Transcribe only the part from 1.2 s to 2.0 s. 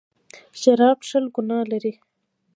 ګناه لري.